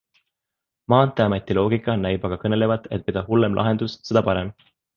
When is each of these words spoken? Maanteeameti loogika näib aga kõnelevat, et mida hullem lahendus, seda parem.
Maanteeameti 0.93 1.57
loogika 1.57 1.95
näib 2.05 2.27
aga 2.31 2.41
kõnelevat, 2.45 2.89
et 2.99 3.07
mida 3.11 3.25
hullem 3.31 3.61
lahendus, 3.61 3.97
seda 4.11 4.29
parem. 4.31 4.55